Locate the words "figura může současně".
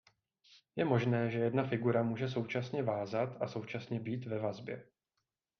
1.63-2.83